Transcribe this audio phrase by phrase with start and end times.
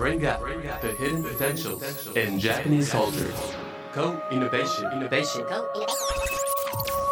[0.00, 0.40] bring out
[0.80, 1.82] the hidden potentials
[2.16, 3.30] in Japanese culture.
[3.92, 4.90] Co-innovation.
[4.94, 5.44] Innovation.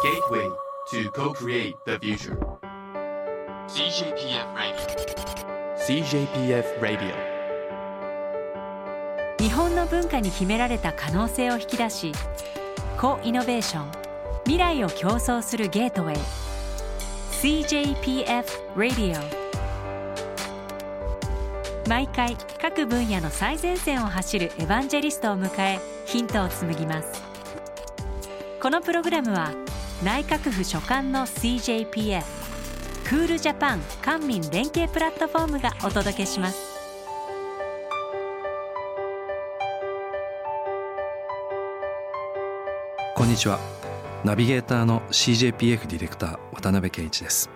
[0.01, 0.49] Gateway
[0.89, 2.35] to co-create the future.
[3.67, 4.87] CJPF Radio.
[5.77, 7.13] CJPF Radio.
[9.37, 12.11] 日本の文化に秘められた可能性を引き出し
[12.99, 13.91] コイノベーション
[14.45, 16.17] 未来を競争するゲートウェイ
[17.63, 18.45] CJPF
[18.75, 19.38] Radio
[21.89, 27.23] 毎回各分野の最前線を走るエヴァンジェリストを迎えヒントを紡ぎます。
[28.61, 29.51] このプログラムは
[30.03, 32.21] 内閣府所管の CJPF
[33.05, 36.59] クールジャパン官民連携プラットフォームがお届けします。
[43.15, 43.59] こんにちは。
[44.23, 47.49] ナビゲーターの CJPF ディレクター渡辺健一です。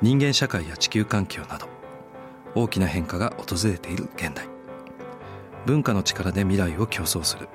[0.00, 1.75] 人間社会や地球環境など
[2.56, 4.48] 大きな変化が訪れている現代。
[5.66, 7.48] 文化の力で未来を共創する。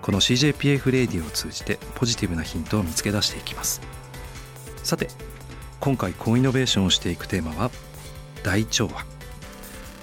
[0.00, 3.82] この CJPF レディオを通じてポジティブなヒントを見つけ出していきます。
[4.82, 5.08] さて
[5.80, 7.70] 今回 co-innovation をしていくテーマは
[8.42, 9.04] 大調和。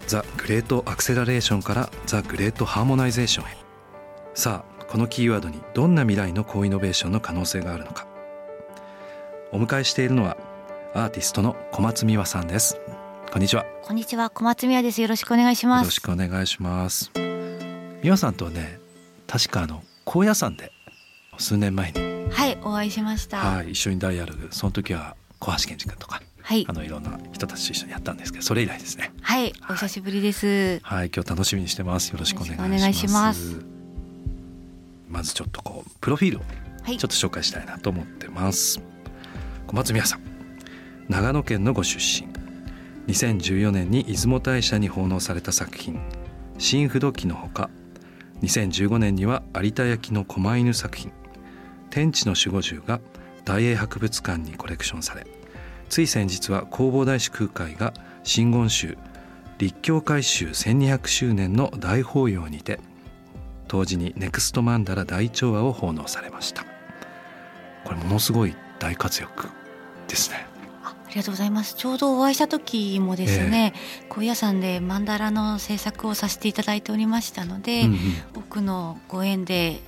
[0.05, 3.57] The Great Acceleration から The Great Harmonization へ。
[4.35, 8.05] さあこのキーワードにどんな未来のコイノベーションの可能性があるのか。
[9.51, 10.37] お迎えしているのは
[10.93, 12.79] アーティストの小松美和さんです。
[13.35, 13.65] こんにちは。
[13.83, 14.29] こんにちは。
[14.29, 15.01] 小松美和です。
[15.01, 15.81] よろしくお願いします。
[15.81, 17.11] よろしくお願いします。
[18.01, 18.79] 美和さんとはね
[19.27, 20.71] 確かあの高野山で
[21.37, 22.31] 数年前に。
[22.31, 23.39] はいお会いしました。
[23.39, 26.65] はい一緒にダイアログその時は小橋健二君とかはい。
[26.65, 29.11] あのいろんな人たちと一緒にやったんですけどそれ以来ですね。
[29.21, 30.79] はいお久しぶりです。
[30.81, 32.13] はい今日楽しみにしてます。
[32.13, 32.55] よろしくお願
[32.89, 33.55] いします。
[33.55, 33.65] ます。
[35.09, 36.41] まずちょっとこうプロフィールを
[36.83, 36.97] はい。
[36.97, 38.79] ちょっと紹介したいなと思ってます。
[39.67, 40.21] 小松美和さん。
[41.09, 42.33] 長野県のご出身
[43.07, 45.99] 2014年に出雲大社に奉納された作品
[46.57, 47.69] 「新不動記」のほか
[48.41, 51.11] 2015年には有田焼の狛犬作品
[51.89, 52.99] 「天地の守護獣」が
[53.43, 55.27] 大英博物館にコレクションされ
[55.89, 57.93] つい先日は弘法大師空海が
[58.23, 58.97] 真言宗
[59.57, 62.79] 立教改宗1200周年の大法要にて
[63.67, 66.65] 当時にネクストマンダラ大調和を奉納されました。
[67.85, 69.47] これものすごい大活躍
[70.07, 70.54] ですね。
[71.15, 71.75] りがとうございます。
[71.75, 73.73] ちょうどお会いした時もですね、
[74.09, 77.97] 高野山でマンダラの制作をさせていただいておりましたので、うん
[78.57, 78.65] うん。
[78.65, 79.81] のご縁で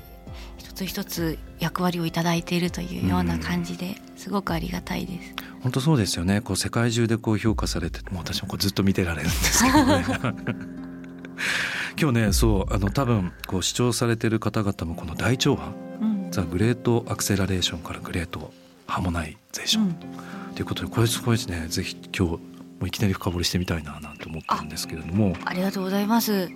[0.58, 5.34] 一つ一つ役割をいただいているというような感じで、すごくありがたいです。
[5.62, 6.40] 本当そうですよね。
[6.40, 10.06] こう世界中でこう評価されてもう私もこうずっと見てられるんですけどね。
[12.00, 16.32] 今日ねそうあの多分こう視聴されてる方々もこの大調和うん。
[16.32, 18.54] ザ・グレート・アクセラレーションからグレート・
[18.86, 21.68] ハーモナイゼーション、うんということでこれすごいですね。
[21.68, 22.40] ぜひ今日も
[22.82, 25.36] ういきなり深掘りしてみたいななんて思ってるんですけれども。
[25.46, 26.48] ありがとうございます。
[26.48, 26.52] はい。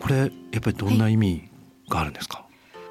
[0.00, 0.28] これやっ
[0.60, 1.48] ぱりどんな意味
[1.88, 2.44] があるんですか、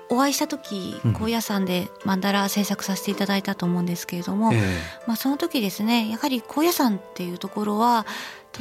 [0.09, 1.13] お会いした時うん。
[1.13, 4.79] 高野山でマンダラ制作させていただいたと思うんですけれども、え。
[5.05, 8.05] まあ、その時ですねやはり高野山っていうところは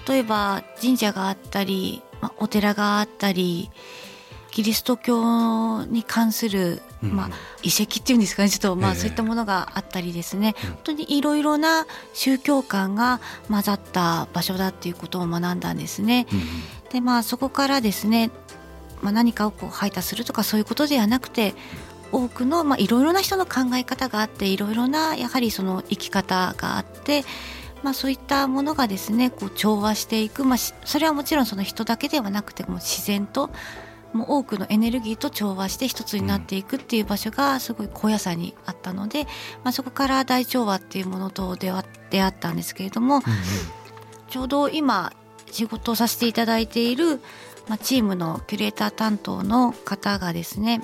[0.08, 3.70] 例えば神社があったり、まあ、お寺があったり
[4.56, 7.10] キリスト教に関する、うん。
[7.10, 7.28] まあ、
[7.62, 8.48] 遺跡っていうんですかね。
[8.48, 8.96] ちょっとまあええ。
[9.00, 10.70] そういったものがあったりですね、うん。
[10.70, 16.26] 本当にいろいろな宗教観が混ざった場所だっていうことを学んだんですね。
[16.90, 18.30] でまあそこからですね、
[19.02, 21.54] まあ、何かをこう排他するとかそういうことではなくて
[22.10, 27.26] 多くのまあいろいろな人の考え方があっていろいろなやはりその生き方があって。
[27.82, 33.50] まあ、そういったものがですねこう調和していく、まあ、しそれはもちろんその人だけではなくてもう自然と
[34.16, 39.24] もう多くのエネルギーと調和して一つになっていくっていう場所がすごい高野山にあったので、
[39.62, 43.22] まあ、そこから大調和っていうものと出会ったんですけれども、
[44.28, 45.12] ちょうど今
[45.50, 47.20] 仕事をさせていただいている、
[47.68, 50.82] まあ、チームのキュレーター担当の方がですね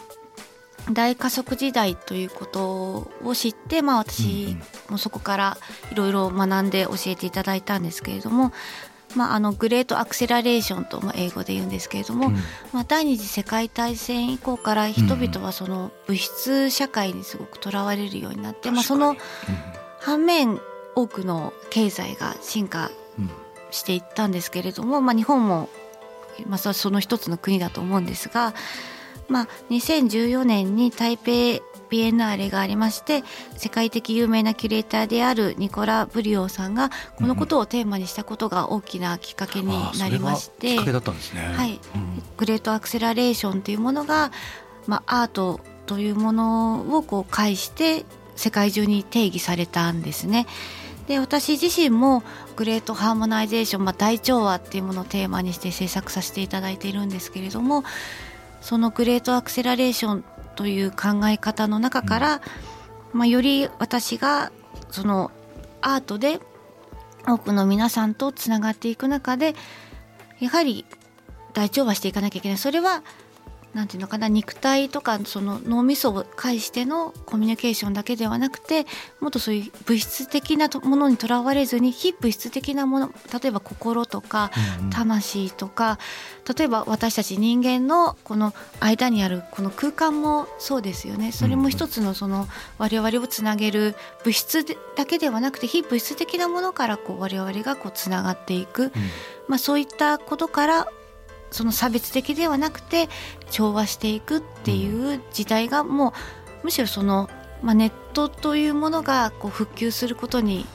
[0.90, 4.56] 大加速時代ということを知って、まあ、うん私
[4.88, 5.58] もそこから
[5.92, 8.52] いろいろ学んで教えていただいたんですけれども、
[9.14, 12.36] まあ、あのグレートアクセラレーションと、まあ、英語で言うんですけれども、うん。
[12.72, 19.16] まあ、第二次世界大戦以降から人々はその物質社会にすごくとらわれるようになって、まあ、その
[20.00, 20.60] 反面
[20.94, 22.90] 多くの経済が進化
[23.70, 25.68] していったんですけれども、まあ、日本も、
[26.46, 28.54] まあ、そその一つの国だと思うんですが、
[29.28, 33.22] まあ、2014年に台北ビエンナーレがありまして
[33.54, 39.68] 世界的有名なキュレーターであるニコラ・ブリオーさんがこのことをテーマにしたことが大きなきっかけに
[39.98, 40.78] なりまして。
[40.78, 44.32] はいうんグレートアクセラレーションというものが、
[44.88, 48.04] まあ、アートというものをこう介して
[48.34, 50.46] 世界中に定義されたんですね。
[51.06, 52.24] で私自身も
[52.56, 57.84] Great Harmonization、まあ、大調和っていうものをテーマにして制作させていただいているんですけれども
[58.60, 60.24] その Great Acceleration
[60.56, 62.42] という考え方の中から、
[63.12, 64.52] うん、まあ、より私が
[64.90, 65.30] その
[65.80, 66.40] アートで
[67.26, 69.54] 多くの皆さんとつながっていく中で
[70.40, 70.84] やはり
[71.52, 72.58] 大調和していかなきゃいけない。
[72.58, 73.02] それは
[73.74, 78.86] なんていうのかな肉体とかその脳みそを介してのコミュニケーションだけではなくて
[79.20, 84.50] もっとそういう物質的なものにとらわれずに非物質的なもの例えば心とか
[84.90, 85.90] 魂とか、うん。
[85.92, 91.32] うん、例えば私たち人間のこの間にあるこの空間もそうですよね。
[91.32, 92.48] それも一つのその
[92.78, 94.66] 我々をつなげる物質
[94.96, 98.90] だけではなくて非物質的なものからこう我々がこうつながっていく、うん、
[99.48, 100.88] まあ、そういったことから
[101.52, 103.08] その差別的ではなくて
[103.50, 106.10] 調和していくっていう時代がも
[106.62, 107.28] うむしろその、
[107.62, 110.66] まあ、ネットというものがこう復旧することに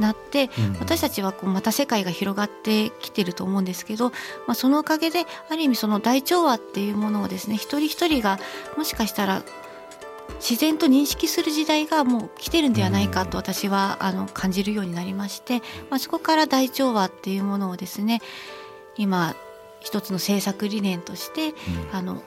[0.00, 0.50] なって、
[0.80, 4.16] 私たちはこうまた世界が広がってきてると思うんですけど、ま
[4.48, 8.40] あ、そのおかげである意味その大調和っていうものをですね一人一人が
[8.76, 9.42] もしかしたら
[10.40, 15.60] 自然と認識する時代がもう来てるんではないかと私はあの感じるようになりまして、
[15.90, 18.20] まあ、そこから大調和っていうものをですね
[18.96, 19.36] 今
[19.84, 21.54] 一つの政策理念として、うん、
[21.92, 22.22] あの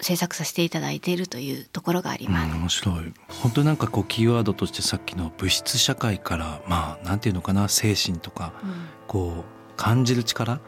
[0.00, 2.52] 制作させていただいているというところがあります。
[2.52, 3.12] うん、面白い。
[3.42, 10.60] 本当になんかこうキーワードとしてさっきの物質社会からまあなんていうのかな精神とか、うん、こう感じる力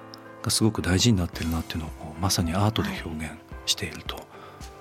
[0.42, 1.90] がすごく大事になってるなっていうのを
[2.20, 3.34] まさにアートで表現
[3.66, 4.16] していると。
[4.16, 4.24] はい、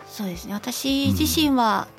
[0.07, 0.53] そうですね。
[0.53, 1.98] 私自身は、う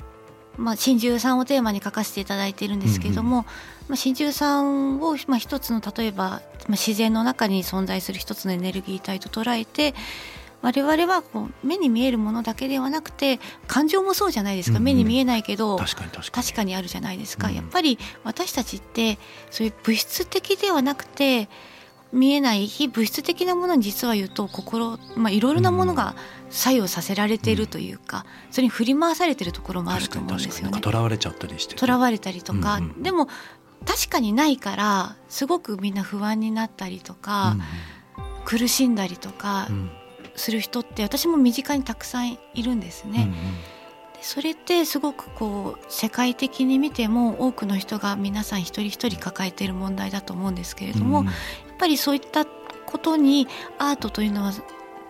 [0.57, 3.45] まあ真珠さんをテーマに書かせていただいているんですけども、うんうん、
[3.89, 9.93] まあ真珠さんをまあ一つの例えばまあ、自然の中に存在する一つのエネルギー体と捉えて
[10.61, 19.17] 我々はこう目に見えるものだけではなくて感情もそうじゃないですか、うんうん、目に見えないけど確かにあるじゃないですか、うん、やっぱり私たちって
[19.49, 21.49] そういう物質的ではなくて
[22.13, 26.15] 見えない非物質的なものに実は言うと心、まあ、いろいろなものが
[26.51, 30.81] 作用させられているというか、うん、それに振り回されてるところもあると思うんですよね。
[30.81, 31.75] とらわれちゃったりして。
[31.75, 33.27] とらわれたりとか、うんうん、でも
[33.85, 37.55] 確かにないからすごくみんな不安になったりとか、
[38.17, 39.69] うん、苦しんだりとか
[40.35, 43.23] する人って私も身近にたくさんいるんですね。
[43.23, 43.31] うんうん、
[44.13, 51.35] でそれってすごくこう世界的に見ても多くの人が皆さん一人一人抱えている問題だと思うんですけれども、うん、やっ
[51.79, 53.47] ぱりそういったことに
[53.79, 54.53] アートというのは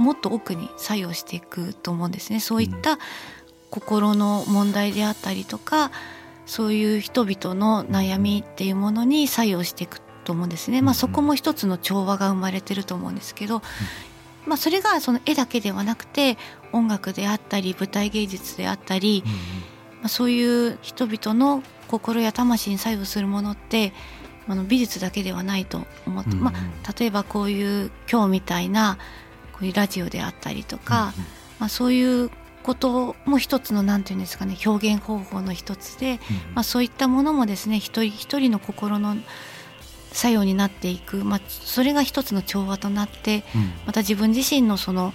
[0.01, 2.39] もっと奥に作用していくと思うんですね。
[2.39, 2.99] そういった
[3.69, 5.91] 心の問題であったりとか、
[6.45, 10.81] そういう人々の悩みっていうものに作用していくと思うんですね。
[10.81, 13.61] まあ、そこも一つの調和が生まれてると思うんですけど、
[14.45, 16.37] まあ、それがその絵だけではなくて
[16.73, 19.23] 音楽であったり舞台芸術であったり、
[19.99, 23.93] まあ、そういう人々の心や魂に作用するものって
[24.47, 29.01] あの美術だけではないと思って、まあ、例えばこういう今日みたいなこ
[29.63, 31.13] ういうラジオであったりとか、
[31.59, 32.29] まあ、そういう
[32.63, 36.17] ことも一つの何て言うんですかね表現方法の一つで、うん、
[36.55, 39.15] まあ、そういったものもですね一人一人の心の
[40.11, 45.13] 作用になっていく、まあ、それが一つの調和となって、うん、また自分自身のその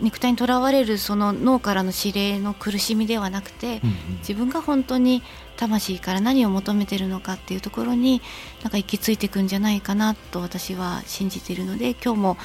[0.00, 5.22] 肉体にとらわれるその脳からの指令の苦しみではなくて、うんうん、自分が本当に
[5.56, 8.22] 魂から何を求めてるのかっていうところに
[8.62, 12.36] なんか行き着いていくんじゃないかなと私は信じているので今日も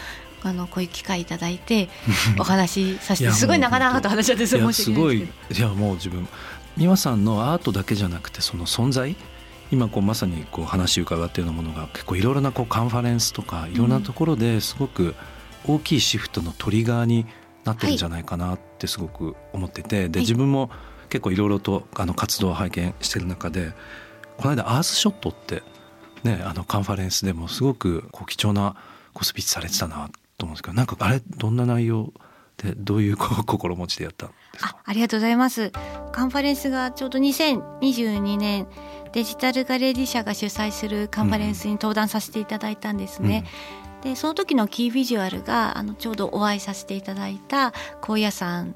[0.44, 1.89] あのこういう機会いただいて
[2.38, 4.58] お話しさせてすごい長々と話しちゃってす
[4.91, 5.22] ごい。
[5.22, 5.27] い
[5.60, 6.27] やもう自分
[6.77, 9.15] 美輪さんのアートだけじゃなくてその存在
[9.72, 15.15] 今こうまさにこう話伺っているようなものが結構いろいろなこうカンファレンスとかいろんなところですごく
[15.65, 17.25] 大きいシフトのトリガーに
[17.63, 20.70] なってるんじゃないかなってすごく思ってて、で自分も
[21.10, 23.72] 結構いろいろとあの活動を拝見してる中で
[24.38, 25.63] この間アースショットって
[26.24, 28.75] ねあのカンファレンスでもすごくこう貴重な
[29.13, 32.13] こうスピーチされてたなと思うんですけどなんかあれどんな内容
[32.58, 34.70] でどういう心持ちでやったんですか？
[34.70, 35.72] あありがとうございます。
[36.12, 38.68] カンファレンスがちょうど2022年
[39.12, 43.46] デジタルガレージ社が主催するカンファレンスに登壇させていただいたんですね、
[43.98, 48.75] うん、でその時のキービジュアルがあのちょうどお会いさせていただいた高野山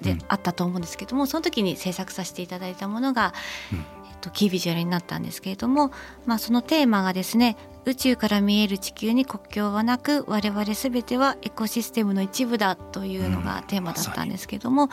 [0.00, 3.34] であったと思うんですけども、うん、その時に制作させていただいたものが、
[3.72, 3.84] うん、えっ
[4.20, 5.92] と、キービジュアルになったんですけれども、
[6.26, 7.56] まあ、そのテーマがですね
[7.88, 14.90] 宇宙から見える地球に国境はなく我々全てはエコシステムの一部だというのがテーマだったんですけども、うん、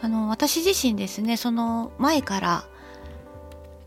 [0.00, 2.64] あの私自身ですねその前から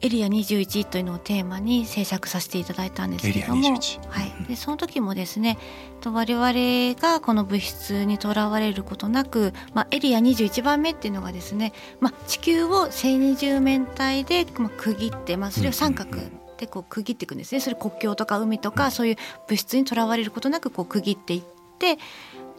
[0.01, 5.58] エリア21というのをテーマに制作させていただいたんですけども、はい、でその時もですね
[6.03, 16.20] 我々がこの物質にとらわれることなく、まあ、エリア21番目っていうのがですね、まあ、地球を正二十面体で区切って、まあ、それを三角
[16.62, 19.15] でこう区切っていくんですねそれ国境とか海とかそういう
[19.48, 21.44] 物質にとらわれることなくこう区切っていっ
[21.80, 21.98] て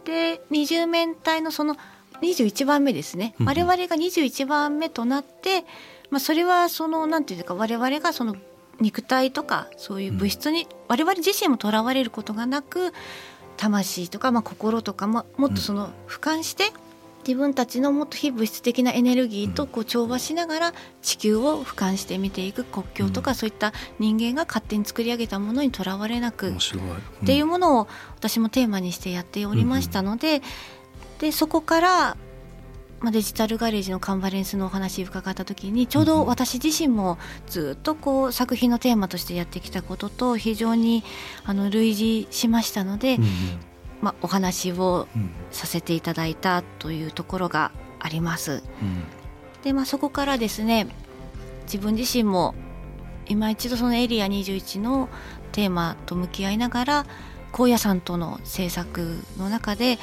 [0.03, 1.77] で二重面体のその
[2.21, 5.65] 21番目ですね、我々が21番目となって、
[6.09, 8.35] まあ、それはそのなんていうか我々がその
[8.79, 12.93] 肉体とかそういう物質に我々自身もとらわれることがなく
[13.57, 16.71] 魂とか、まあ、心とかももっとその俯瞰して
[17.25, 26.55] 自分たちのもっと非物質的なエネルギーとこう調和しながら地球を俯瞰して見ていく国境とかそういった人間が勝手に作り上げたものにとらわれなくっ
[27.25, 30.41] ていうものを私もテーマにしてやっておりましたので,、
[31.19, 32.17] でそこから、
[32.99, 41.03] まあ、デジタルガレージのカンファレンスのお話伺った時にちょうど私自身もずっとこう作品のテーマとしてやってきたことと非常に
[41.45, 43.17] あの類似しましたので、
[44.03, 48.63] まあ、お話をうんさせていただいたというところがあります。
[48.81, 49.03] うん
[49.63, 50.87] でまあそこからですね
[51.63, 52.53] 自分自身も
[53.27, 55.07] 今一度そのエリア21の
[55.53, 57.05] テーマと向き合いながら
[57.53, 59.97] 高野山との制作の中で、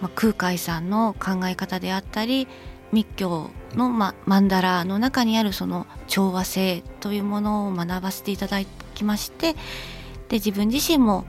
[0.00, 2.48] まあ、空海さんの考え方であったり
[2.90, 9.52] 密教の、まあ、曼荼羅の中にあるその調和性というものを学ばせていただきまして
[10.28, 11.26] で自分自身も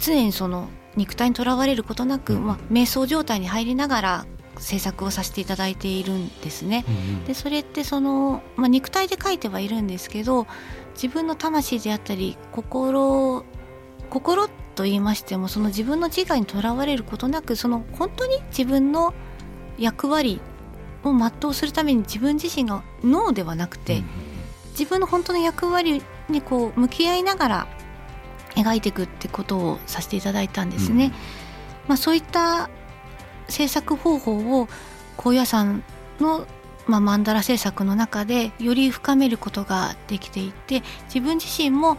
[0.00, 4.26] 常にその肉体にとらわれることなく、まあ、瞑想状態に入りながら
[4.58, 6.84] 制作をさせていただいているんですね。
[6.88, 10.46] うんでそれってその、まあ、肉体で書いてはいるんですけど
[10.94, 13.44] 自分の魂であったり心
[14.10, 19.14] 心と言いましてもその自分の自我にとらわれることなくその本当に自分の
[19.78, 20.40] 役割
[21.04, 24.02] を全うするために自分自身が脳ではなくて、
[24.72, 27.77] 自分の本当の役割にこう向き合いながら
[28.62, 31.06] 描いていくってことをさせていただいたんですね。
[31.06, 31.12] うん
[31.88, 32.70] まあ、そういった
[33.48, 34.68] 制作方法を
[35.16, 35.82] 高野山
[36.20, 36.46] の、
[36.86, 41.96] まあ、曼荼羅制作の中でより深めることができていて自分自身も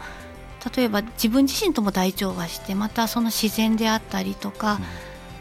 [0.76, 4.80] 例えば自分自身とも大調和してまたその自然であったりとか、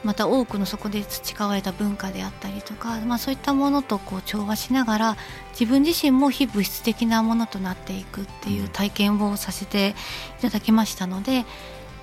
[0.05, 5.17] また多くのそこで培われた文化であったりとか、まあ、そういったものとこう調和しながら
[5.59, 9.95] 自分自身も非物質的なものとなっていくっていう体験をさせて
[10.39, 11.45] いただきましたので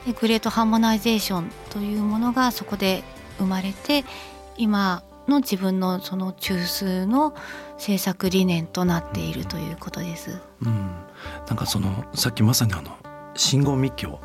[0.06, 3.04] でグレートハーモナイゼーションというものがそこで
[3.38, 4.04] 生まれて
[4.58, 7.34] 今の自分のその中枢の
[7.78, 10.40] 制作理念となっているということです。
[10.62, 10.92] うん、
[11.48, 12.96] なんかそのさっきまさにあの
[13.36, 14.20] 信号密教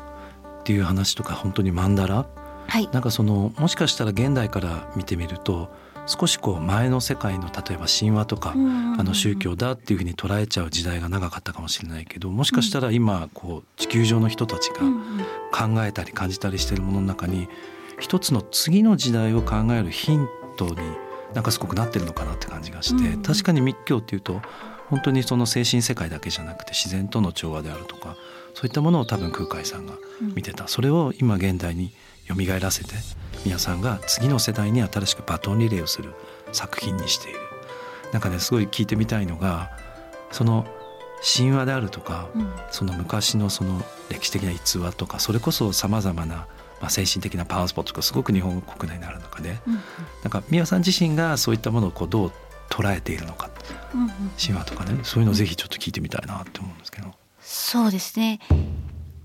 [0.59, 2.25] っていう話とか本当に曼荼羅
[2.67, 5.69] はい、なんかそのもしかしたら現代から見てみると
[6.07, 14.79] 少しこう前の世界の例えば神話とか、あの宗教だっていうふうに捉えちゃう時代が長かったかもしれないけどもしかしたら今こう地球上の人たちが
[15.51, 17.47] 考えたり感じたりしてるものの中に
[17.99, 20.27] 一つの次の時代を考えるヒン
[20.57, 20.75] トに
[21.33, 24.41] なんかすごくなってるのかなって感じがして、うん確かに密教っていうと
[24.89, 28.17] 本当にその精神世界だけじゃなくて自然との調和であるとか
[28.53, 29.93] そういったものを多分空海さんが
[30.35, 30.67] 見てた。
[30.67, 31.93] それを今現代に
[32.27, 32.95] 蘇らせて
[33.45, 36.13] 皆さんが次の世代に新しくバトンリレーをする
[36.51, 37.39] 作品にしている。
[38.13, 39.71] なんかねすごい聞いてみたいのが
[40.31, 40.65] その
[41.37, 42.51] 神話であるとか、うん。
[42.71, 46.47] その昔のその歴史的な逸話とかそれこそさまざまな、
[46.81, 52.31] まあ、精神的なパワースポットがすごく日本国内にある中でうんなんか宮さん自身がそういったものをこうどう
[52.69, 53.49] 捉えているのか。
[53.93, 54.09] うんうん。
[54.39, 54.99] 神話とかね。
[55.03, 57.13] そういうのをぜひちょっと聞いてみたいなって思うんですけど。
[57.41, 58.39] そうですね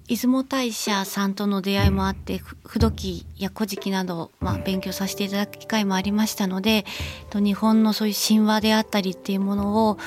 [0.08, 6.84] 出雲大社さんとの出会いもあって、ふ不土記や古事記など、まあ、勉強させていただく機会もありましたので、
[7.30, 9.98] と日本のそういう神話であったりっていうものを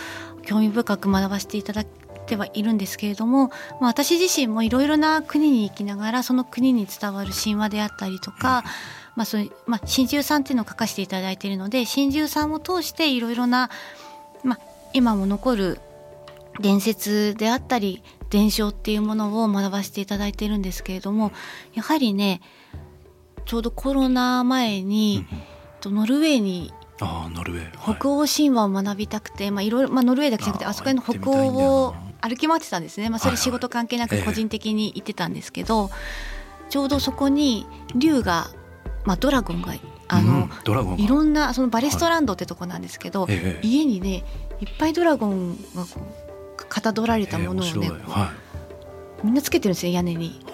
[0.44, 1.88] 興味深く学ばせていただい
[2.28, 8.64] てはいるんですけれども、まあ、私自身もいろいろな国に行きながらその国に伝わる神話であったりとか、
[9.18, 13.70] まあそうまあ、真珠さんっていうのを書かせていただいているので真珠さんを通していろいろな、
[14.44, 14.60] まあ、
[14.94, 15.80] 今も残る
[16.60, 21.32] 伝説であったり伝承っていうものを学ばせていただいているんですけれども
[21.74, 22.42] やはりね
[23.46, 25.26] ちょうどコロナ前に、
[25.82, 27.96] とノルウェーにああノルウェー、はい。
[27.96, 33.38] 北欧神話を学びたくて、まあ、いろいろ、まあ、ノルウェーだけじゃなくてあそこへの北欧を歩き回ってたんですね、まあ、そはいはい。
[33.38, 34.22] れ仕事関係なくええ。
[34.24, 35.90] 個人的に行ってたんですけど、
[36.70, 38.52] ちょうどそこに竜が、
[39.06, 39.74] まあ、ドラゴンが
[40.10, 41.04] あの、うんドラゴンが。
[41.04, 43.68] いろんなそのバレストランドってとこなんですけど、ええ。
[43.68, 44.24] 家にね
[44.60, 46.29] いっぱいドラゴンがこう
[46.70, 48.00] かたどられたものをね、ええ面白い。
[48.04, 48.34] は
[49.24, 50.46] みんなつけてるんですよ屋根に。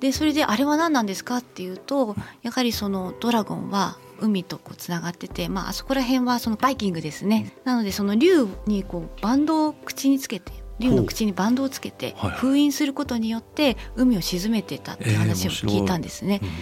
[0.00, 16.40] でそれであれは何なんですかっていうとやはりそのドラゴンは海とこうつながってて、まあ、あそこら辺はそのバイキングですね、なのでその竜にこうバンドを口につけて竜の口にバンドをつけて封印することによって海を沈めてたって話を聞いたんですね。
[16.42, 16.54] うんうん。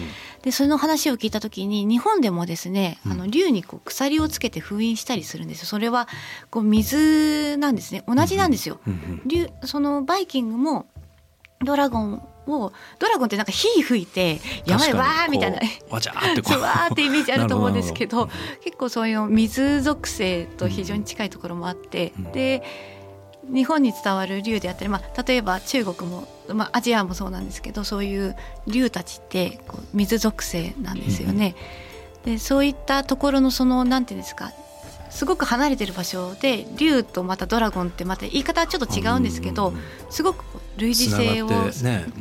[0.43, 3.11] でその話を聞いた時に日本でもですねうん。
[3.13, 5.65] あの竜にこう鎖をつけて封印したりするんですよ。
[5.65, 6.07] それは
[6.49, 8.03] こう水なんですね。
[8.07, 8.79] 同じなんですよ。
[9.25, 10.85] 竜そのバイキングも
[11.63, 15.59] ドラゴンをドラゴンってなんか火吹いてやばいわーみたいな。
[15.89, 16.61] わちゃーってこそう。
[16.63, 18.29] わーってイメージあると思うんですけど。
[18.63, 22.31] 結構そういう水属性と非常に近いところもあって、うん。
[22.31, 22.63] で
[23.43, 28.35] 日本に伝わる竜であったり、まあ、例えば中国も、まあ、アジアもそうなんですけどそういう
[28.67, 31.55] 竜たちってこう水属性なんですよね。
[32.25, 34.51] でそういったところのそのなんていうんですか
[35.09, 39.83] すごく離れてる場所で竜とまたドラゴンってまた言い方はちょっと違うんですけど、うんうんうん。
[40.11, 40.45] すごく
[40.77, 41.49] 類似性を、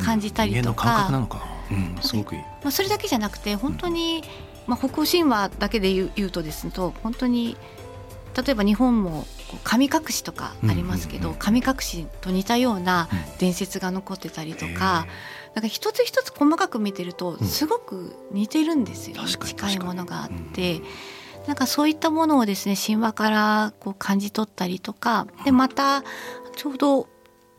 [0.03, 0.63] 感じたりとか。
[0.63, 1.51] 人間の感覚なのか。
[1.71, 4.25] な、うん、すごくいい、まあ、それだけじゃなくて本当に、
[4.67, 7.57] まあ、北欧神話だけで言うとですと本当に
[8.37, 9.27] 例えば日本も
[9.59, 11.39] 神隠しとかありますけど、うんうんうん。
[11.39, 15.07] 神隠しと似たような伝説が残ってたりとか、
[15.55, 17.47] なんか一つ一つ細かく見てるとうん。
[17.47, 20.81] すごく似てるんですよ、近いものがあって。
[21.47, 26.05] なんかそういったものをですね神話からこう感じ取ったりとかでまた
[26.55, 27.09] ちょうど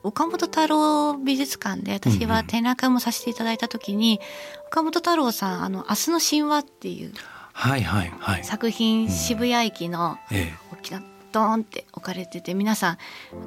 [0.03, 4.19] 岡本太郎美術館で私は展覧会もさせていただいた時に、
[4.67, 7.13] 岡本太郎さん「あの明日の神話」っていう
[7.53, 8.43] はいはいはい。
[8.43, 9.09] 作品、うん。
[9.09, 10.53] 渋谷駅のえ。
[10.71, 12.97] 大きなドーンって置かれてて皆さん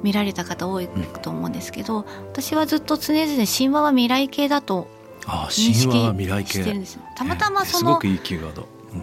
[0.03, 0.87] 見られた方多い
[1.21, 4.87] と思うんですけど、私はずっと常々神話は未来系だと
[5.25, 7.99] 認識してるんですたまたまその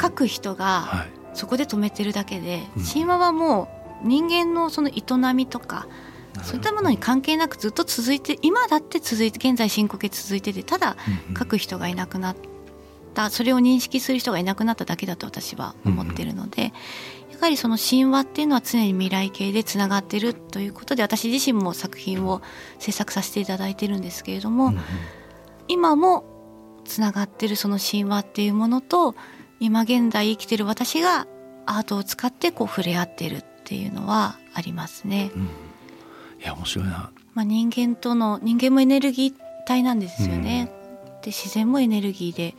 [0.00, 1.10] 書く人がはい。
[1.34, 2.84] そこで止めてるだけで、うん。
[2.84, 3.68] 神話はも
[4.04, 5.02] う人間のその営
[5.34, 5.86] みとか
[6.42, 10.96] そういったものに関係なくずっと続いて今だって続いて現在進行形続いててただ
[11.38, 12.36] 書く人がいなくなっ
[13.14, 16.70] たそれを認識する人がいなくなっただけだと私は思ってるので、や
[17.42, 22.40] はりその神話っていうのは常に未来形でつながってるということで私自身も作品を
[22.78, 24.80] 制作させていただいてるんですけれども、うんうん
[25.68, 26.24] 今も
[26.84, 29.14] つながってるその神話っていうものと
[29.60, 31.26] 今現在生きてる私が
[31.66, 35.30] アートを使ってこう触れ合ってるっていうのはありますね。
[35.34, 35.48] うんい
[36.44, 39.34] や面白いなまあ、人間との人間もエネルギー
[39.64, 40.70] 体なんですよね。
[41.22, 42.54] で自然もエネルギーで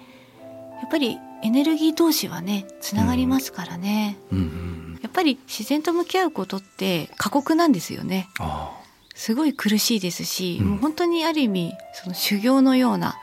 [0.83, 4.37] やっぱりエネルギー同士はねつながりますからね、うん。
[4.37, 8.27] うんやっぱり自然と向き合うことって過酷なんですよね。
[8.39, 8.72] あ
[9.15, 10.67] すごい苦しいですし、うん。
[10.72, 13.15] もう本当にある意味その修行のような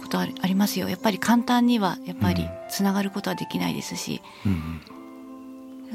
[0.00, 0.88] ことありありますよ。
[0.90, 2.50] やっぱり簡単にはやっぱりうん。
[2.68, 4.82] つながることはできないですし、あうん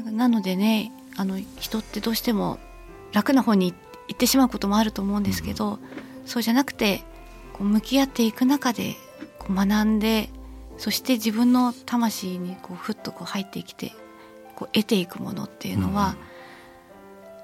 [0.08, 0.16] うん。
[0.16, 2.58] なのでねあの人ってどうしても
[3.12, 3.72] 楽な方に
[4.08, 5.78] 行ってしまうこともあると思うんですけど、
[6.26, 7.02] そうじゃなくて
[7.52, 8.94] こう向き合っていく中で
[9.38, 10.30] こう学んで
[10.78, 13.92] そして自分の魂にこうふっとこう入ってきて
[14.56, 16.16] こう得ていくものっていうのは、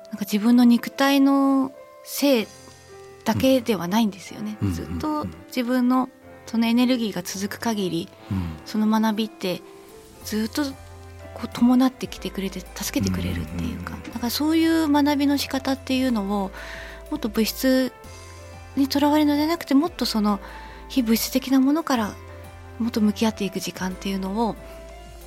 [0.09, 1.73] なんか自分の肉体の
[2.05, 2.47] 性
[3.25, 4.57] だけではないんですよね。
[4.63, 6.09] うんずっと自分の
[6.47, 8.57] そのエネルギーが続く限りうん。
[8.65, 9.63] その学びって
[10.25, 10.65] ずっと
[11.35, 16.51] こう伴ってきてくれて助けてくれるっていうかうんうんうんだからそういう学びの仕方っていうのを
[17.11, 17.93] もっと物質
[18.77, 20.41] にとらわれるのではなくてもっとその
[20.89, 22.15] 非物質的なものから
[22.81, 24.57] もっと向き合っていく時間っていうのを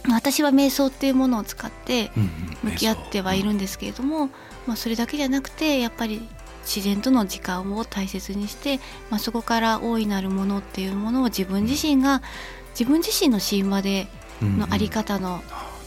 [0.09, 4.27] 私は瞑想っていうものを使ってうんうん向き合ってはいるんですけれども、
[4.67, 6.21] まあ、それだけじゃなくてやっぱり
[6.63, 12.21] 自然との時間を大切にして、まあ、そこから大いなるものっていうものを自分自身が
[12.71, 14.07] 自分自身の神話で
[14.41, 15.41] のあり方の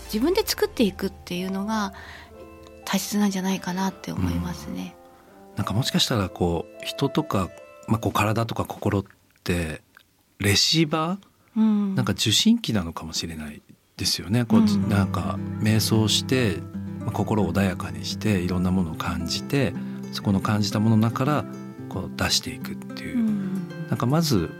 [0.04, 1.92] 自分で作っていくっていうのが
[2.84, 4.94] 大切なんじゃないかなって思いますね。
[5.56, 7.50] なんかもしかしたらこう人とか、
[7.88, 9.04] まあ、こう体とか心っ
[9.42, 9.82] て
[10.38, 11.18] レシーバー
[11.56, 13.62] うん、なんか受信機なのかもしれない
[13.96, 14.44] ですよね。
[14.44, 16.58] こう、うんなんか瞑想して、
[17.00, 19.72] まあ、心を穏やかにしていろんなものを感じて
[20.12, 21.44] そこの感じたものの中から
[21.88, 23.46] こう出していくっていう、うん
[23.88, 24.50] なんかまず、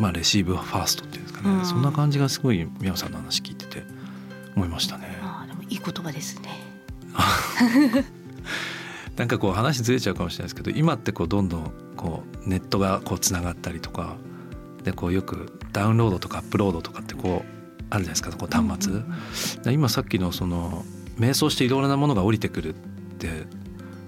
[0.00, 3.84] まあ、レシーブファーストっていうんですかね、うんそんな感じがすごい宮尾さんの話聞いてて
[4.56, 5.16] 思いましたね。
[5.22, 6.50] ああでもいい言葉ですね。
[9.16, 14.16] なんかこう話ずれちゃうかもしれないですけど今ってこうどんどんこうネットがこうつながったりとか
[14.84, 17.54] でこうよくダウンロードとかアップロードとかってこう
[17.90, 18.30] あるじゃないですか。
[18.32, 18.96] こう端末、う
[19.70, 20.84] ん今さっきのその
[21.18, 22.78] 瞑想していろいろなものが降りてくるっ
[23.18, 23.46] て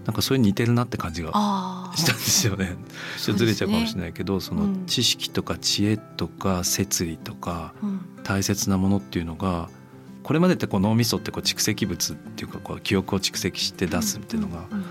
[0.05, 1.31] なんかそれに似てるなって感じが
[1.97, 2.77] したんですよね。
[3.19, 4.87] ちょっとずれちゃうかもしれないけどそのうん。
[4.87, 8.01] 知識とか知恵とか摂理とかうん。
[8.23, 9.69] 大切なものっていうのが
[10.23, 14.85] これまでってこう脳みそってこう蓄積物っていうかこう記憶を蓄積して出すっていうのがうん。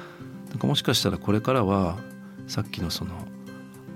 [0.50, 1.98] なんかもしかしたらこれからは
[2.48, 3.12] さっきのその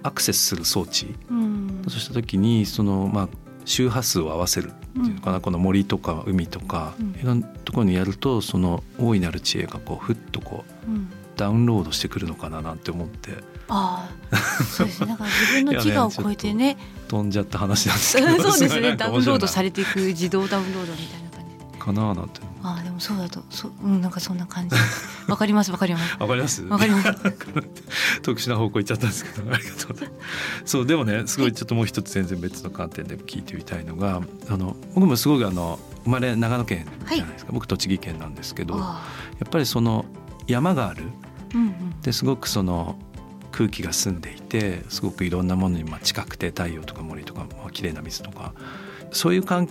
[0.04, 3.30] アクセスする装置うんとした時にそのまあ
[3.66, 7.16] 周波数を合わせるっていうのかな、この森とか海とか、うん。
[7.22, 11.10] いろんなところにやるとその大いなる知恵がこうふっとこううん。
[11.36, 13.32] ダウンロードしてくるのかななんて思って。
[13.70, 15.08] ああそうですね。
[15.10, 16.78] だから自分の自我 を超えてね。
[17.08, 18.96] 飛んじゃった話なんですけど そうですね。
[18.96, 21.80] ダウンロードされていく自動ダウンロードみたいな感じ。
[21.80, 22.42] かななんて。
[22.62, 24.76] ああでもそうだとそううんなんかそんな感じ。
[25.28, 26.18] わかりますわかります。
[26.20, 26.64] わかります？
[26.64, 27.10] わかります
[28.22, 30.22] 特殊な方向行っちゃったんですけどありがとうございます。
[30.66, 39.04] そうでもねすごいちょっともう一つ全然別の観点で聞いてみたいのがあの僕もすごくあの生まれ長野県じゃないですか、僕栃木県なんですけどやあ。
[39.46, 40.06] っぱりその
[40.48, 41.04] 山がある。
[41.54, 42.02] あうんうん。
[42.02, 42.98] ですごくその
[43.52, 48.54] 空気が澄んでいてすごくいろんなものにまあ近くて太陽とか森とか、まあ綺麗な水とか
[49.12, 49.68] そういう環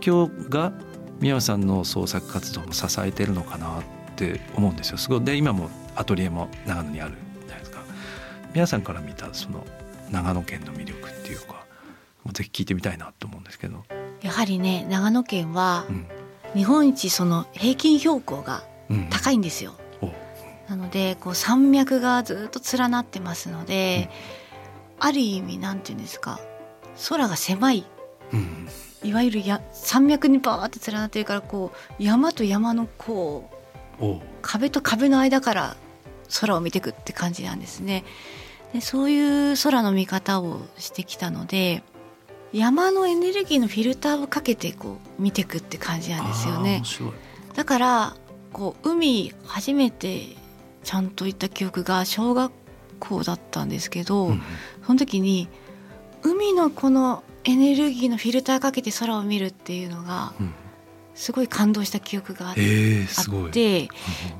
[0.00, 0.72] 境が
[1.20, 3.82] 宮尾さんの創作活動も支えてるのかなっ
[4.16, 4.98] て思うんですよ。
[4.98, 7.14] すごいで今もアトリエも長野にある。
[8.54, 9.64] 宮さんから見たその
[10.10, 11.66] 長野県の魅力っていうか
[12.24, 13.84] もうぜひ聞いてみたいなと思うんですけど。
[14.22, 16.06] やはりね長野県はうん。
[16.54, 19.74] 日本一その平均標高がうん、高いんですよ。
[20.00, 20.12] お。
[20.68, 24.10] なのでこう山脈がずっと連なってますので、
[25.00, 26.40] ある意味なんていうんですか
[27.08, 27.86] 空が狭い。
[28.32, 28.68] うん。
[29.02, 33.50] いわゆるや山脈にバーって連なってるからこう山と山のこ
[34.00, 34.22] うお。
[34.42, 35.76] 壁と壁の間から
[36.40, 38.04] 空を見ていくって感じなんですね。
[38.74, 41.84] でそういう空の見方をしてきたので
[42.52, 46.82] 山のエネルギーのフィルターをかけてこう見ていくって感じなんですよね。
[47.54, 48.16] だから
[48.52, 50.36] こう海初めて
[50.82, 52.52] ちゃんと行った記憶が小学
[52.98, 54.42] 校だったんですけど、うん。
[54.86, 55.48] その時に
[56.22, 60.54] 海のこのエネルギーのフィルターかけて空を見るっていうのがうん
[61.14, 63.88] すごい感動した記憶があって。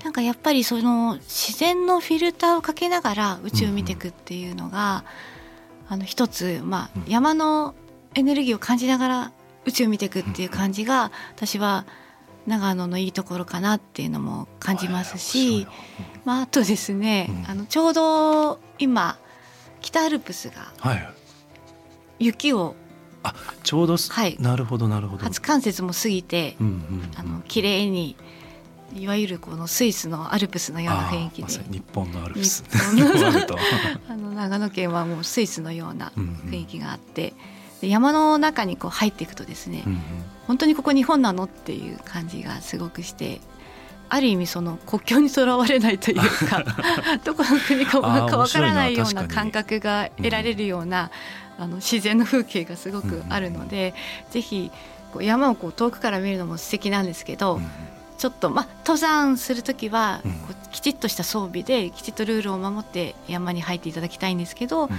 [0.03, 5.05] なんかやっぱりその自然のフィルターをかけながら宇宙を見ていくっていうのが、
[5.89, 7.75] あの一つ、まあうん、山の
[8.15, 9.33] エネルギーを感じながら
[9.67, 11.85] 宇宙を見ていくっていう感じが私は
[12.47, 15.67] 長野のいいところかなっていうのも感じますし、
[16.25, 17.51] まあ、あとですね、うん。
[17.51, 19.19] あのちょうど今
[19.81, 21.09] 北アルプスがはい。
[22.19, 22.77] 雪を
[23.63, 24.37] ちょうどす、はい。
[24.41, 25.25] なるほどなるほど。
[25.25, 27.11] 初冠雪も過ぎてうんうんうん。
[27.17, 28.17] あの綺麗に
[28.95, 31.59] いわゆるこのスイスのアルプスのような雰囲気で。
[31.59, 32.65] ま日本のアルプス。
[34.09, 37.35] あの長野県はもうスイスのようなうんうん雰囲気があって、
[37.81, 40.01] で山の中にこう入っていくとですね、うんうん。
[40.47, 43.41] 本当にここ日本なのっていう感じがすごくして
[44.09, 46.65] ある意味その国境にとらわれないというか
[47.25, 51.11] どこの国かわからないような感覚が得られるような、
[51.59, 53.95] あの自然の風景がすごくあるので、
[54.31, 54.71] ぜひ
[55.13, 57.67] こう山をこう遠くから見るのも素敵なんですけど、うん
[58.17, 60.33] ちょっとまあ登山する時はうん。
[60.33, 64.99] こうきちっとした装備できちっとルールを守って山に入っていただきたいんですけど、うんうん。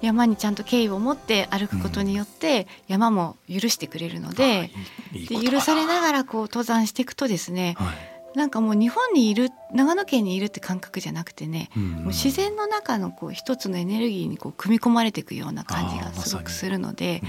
[0.00, 4.70] 山にちゃんと敬意を持って歩くことによって山も許してくれるので,、
[5.12, 11.82] で許されながらこう登山していくとですねはいなんかもう日本にいる長野県にいるって感覚じゃなくてね、うん。
[11.82, 17.28] うんもう自然の中のこう一つのエネルギーにこう組み込まれていくような感じがすごくするので、うん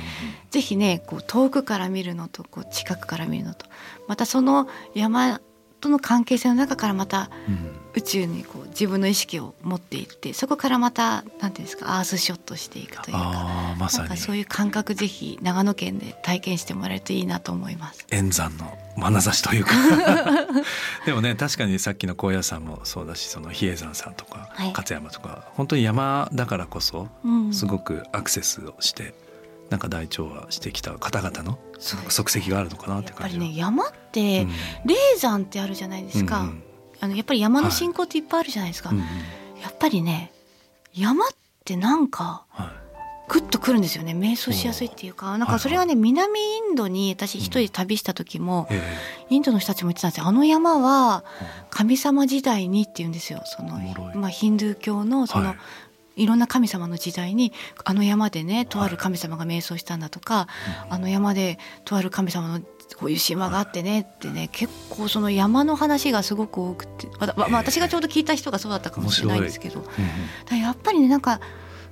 [0.55, 3.65] ぜひねこう遠くから見るのとこう近くから見るのと
[4.07, 5.41] またその山
[5.81, 14.09] との関係性の中からまたうん宇宙にこう自分の意識を持っていってそこからまたなんていうんですかアースショットしていくというかまさに。
[14.09, 18.05] なんかそういう感覚ぜひ長野県で体験してもらえるといいなと思います。
[18.11, 19.73] 円山の眼差しというか。
[21.05, 24.69] でもね確かにさっきの高野山もそうだしその比叡山さんとか、はい。
[24.69, 29.13] 勝山とか本当に山だからこそうん、すごくアクセスをして、
[29.69, 31.57] なんか大調和してきた方々の
[32.09, 34.49] 足跡があるのかなってやっぱり感じはね山ってうん。
[34.85, 36.64] 霊山ってあるじゃないですか、うん
[37.05, 39.03] あのやっぱり山の信仰っていっぱいあるじゃないですか、うんうん。
[39.61, 40.31] やっぱりね
[40.93, 41.29] 山っ
[41.63, 42.67] てなんかはい。
[43.27, 44.13] グッとくるんですよね。
[44.13, 45.35] 瞑想しやすいっていうか。
[45.39, 48.83] なんかそれはね南インドに私一人で旅した時もえ
[49.31, 50.27] インドの人たちも言ってたんですよ。
[50.27, 51.23] あの山は
[51.71, 53.41] 神様時代にって言うんですよ。
[53.45, 53.79] その
[54.13, 55.57] まあヒンドゥー教のその、はい。
[56.17, 57.51] いろんな神様の時代に
[57.83, 60.47] あの山でねとある神様が瞑想したんだとか、
[60.89, 62.61] あの山でとある神様の
[62.97, 69.89] こういう島があってねってね結構その山の話がすごく多くて、まあまあ、私がちょうど聞いた人がそうだったかもしれないんですけどうんうん。
[70.49, 71.41] らやっぱりねなんか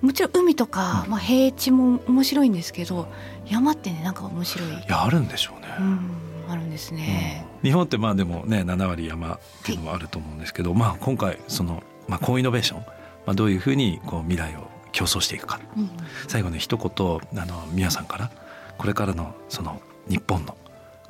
[0.02, 3.08] もちろん海とか、まあ、平地も面白いんですけど
[3.46, 6.12] 山ってねなんか面白い、いやあるんでしょうね、うん、
[6.50, 7.46] あるんですね。
[7.62, 12.86] 日本ってまあでもね7割山っていうのもあると思うんですけど、まあ今回その、まあ、コインイノベーション、ま
[13.28, 15.62] あ、どういうふうにこう未来を競争していくか。
[15.78, 15.89] うん
[16.28, 18.32] 最後に一言あの宮さんから
[18.78, 20.58] これからのその日本の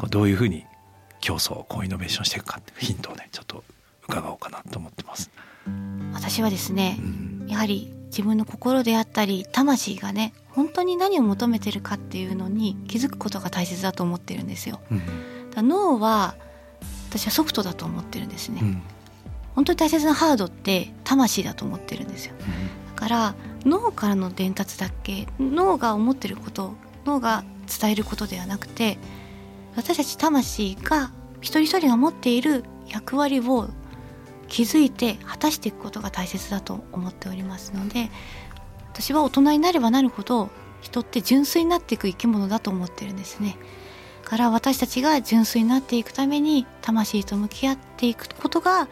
[0.10, 0.66] どういうふうに
[1.22, 3.64] 競争コインイノベーションしていくかっていうヒントをねちょっと
[4.08, 5.30] 伺おうかなと思ってます。
[6.14, 14.82] 私はですねうんやはり自分の心であったり魂がね本当に何を求めてるかっていうのに気づくことが大切だと思ってるんですよ。
[14.92, 15.02] うん
[15.52, 16.36] だ脳は
[17.10, 18.60] 私はソフトだと思ってるんですね。
[18.62, 18.82] うん
[19.56, 22.34] 本当に大切なハードって魂だと思ってるんですよ
[22.96, 26.74] だから脳からの伝達だけ脳が思ってること
[27.06, 27.44] 脳が
[27.82, 28.98] 伝えることではなくて
[29.76, 33.70] 私たち魂が一人一人が持っている役割を
[34.48, 38.10] 気づいて果たしていくことが大切だと思っておりますので
[38.92, 40.50] 私は大人になればなるほど
[40.82, 43.56] 人って純粋になっていく生き物だと思ってるんですね。
[44.24, 48.88] から私たちが純粋になっていくために魂と向き合っていくことが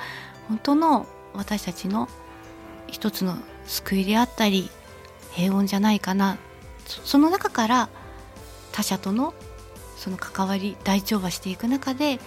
[0.47, 2.09] 本当の私たちの
[2.87, 4.69] 一つの救いであったり
[5.31, 6.37] 平穏じゃないかな
[6.85, 7.89] その中から
[8.73, 9.33] 他者との
[10.01, 12.19] その関わり大調和していく中で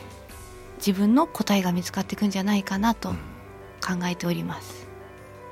[0.77, 3.09] 自分の答えが見つかっていくんじゃないかなと
[3.85, 4.87] 考えております。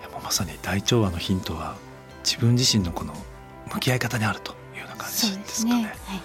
[0.01, 1.75] いやもうまさに大調和のヒントは
[2.23, 3.13] 自分自身のこの
[3.75, 5.83] 向き合い方にあるというような感じですかね。
[5.83, 6.23] ねはい、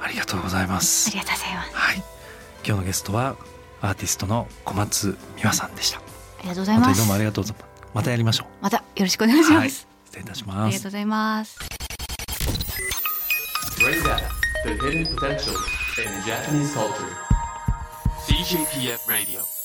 [0.00, 1.08] ありがとうございます。
[1.10, 1.70] ありがとうございます。
[1.72, 1.96] はい。
[1.96, 2.04] 今
[2.64, 3.36] 日のゲストは
[3.80, 5.98] アーティストの小松美和さんでした。
[5.98, 6.02] あ
[6.42, 6.98] りがとうございます。
[6.98, 7.68] どうもありがとうございます。
[7.94, 8.46] またやりましょう。
[8.60, 9.60] またよろしくお願いします。
[9.60, 10.58] はい、失礼いたします。
[10.58, 11.58] ありがとうございます。
[14.64, 15.54] The hidden potential
[15.98, 17.16] in Japanese culture.
[18.26, 19.57] CJPF Radio.